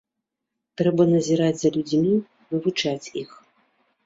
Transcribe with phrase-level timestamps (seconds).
[0.79, 2.15] Трэба назіраць за людзьмі,
[2.55, 3.29] вывучаць іх.